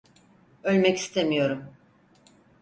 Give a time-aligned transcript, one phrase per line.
[0.63, 1.73] Ölmek istemiyorum.